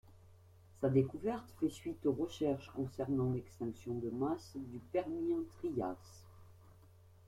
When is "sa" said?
0.81-0.89